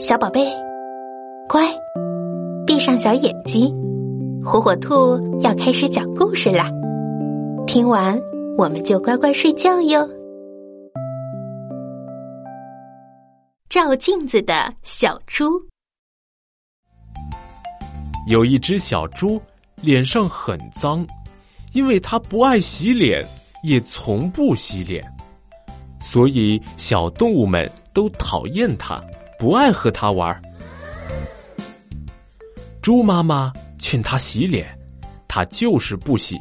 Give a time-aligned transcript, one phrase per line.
[0.00, 0.46] 小宝贝，
[1.46, 1.62] 乖，
[2.66, 3.70] 闭上小眼睛，
[4.42, 6.70] 火火兔要开始讲故事啦。
[7.66, 8.18] 听完
[8.56, 10.08] 我们就乖乖睡觉哟。
[13.68, 15.60] 照镜子的小猪，
[18.26, 19.38] 有一只小猪，
[19.82, 21.06] 脸上很脏，
[21.74, 23.22] 因为它不爱洗脸，
[23.62, 25.04] 也从不洗脸，
[26.00, 28.98] 所以小动物们都讨厌它。
[29.40, 30.38] 不爱和他玩。
[32.82, 34.78] 猪妈妈劝他洗脸，
[35.26, 36.36] 他就是不洗。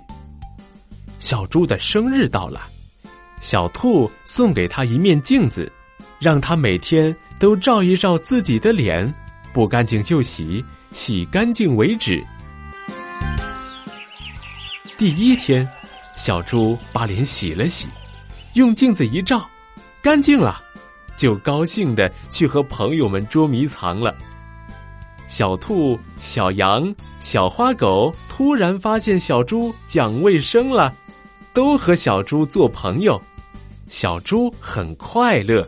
[1.17, 2.61] 小猪的生日到了，
[3.39, 5.71] 小兔送给他一面镜子，
[6.19, 9.13] 让他每天都照一照自己的脸，
[9.53, 12.21] 不干净就洗，洗干净为止。
[14.97, 15.65] 第一天，
[16.15, 17.87] 小猪把脸洗了洗，
[18.55, 19.49] 用镜子一照，
[20.01, 20.61] 干净了。
[21.19, 24.15] 就高兴的去和朋友们捉迷藏了。
[25.27, 30.95] 小兔、小羊、小花狗突然发现小猪讲卫生了，
[31.53, 33.21] 都和小猪做朋友。
[33.89, 35.67] 小猪很快乐。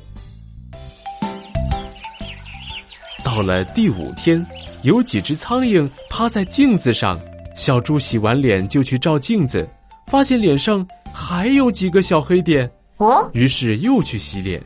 [3.21, 4.45] 到了第五天，
[4.83, 7.19] 有几只苍蝇趴在镜子上，
[7.57, 9.69] 小猪洗完脸就去照镜子，
[10.07, 14.63] 发现脸上还有几个小黑点，哦，于是又去洗脸。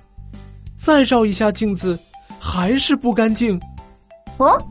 [0.75, 1.97] 再照一下镜子，
[2.39, 3.59] 还是不干净。
[4.37, 4.61] 哦，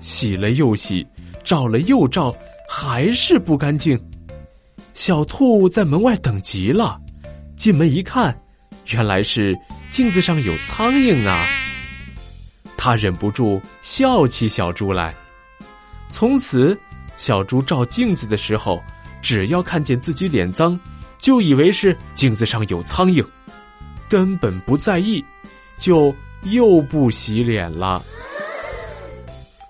[0.00, 1.06] 洗了又洗，
[1.44, 2.34] 照了又照，
[2.68, 4.00] 还是不干净。
[4.94, 6.98] 小兔在门外等急了，
[7.54, 8.34] 进门一看，
[8.86, 9.54] 原来是
[9.90, 11.46] 镜子上有苍蝇啊！
[12.78, 15.14] 他忍不住笑起小猪来。
[16.08, 16.78] 从此，
[17.16, 18.82] 小猪照镜子的时候，
[19.20, 20.78] 只要看见自己脸脏，
[21.18, 23.22] 就以为是镜子上有苍蝇。
[24.08, 25.24] 根本不在意，
[25.78, 28.02] 就又不洗脸了。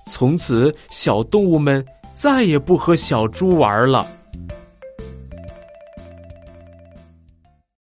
[0.06, 1.84] 从此，小动物们
[2.14, 4.06] 再也不和小猪玩了。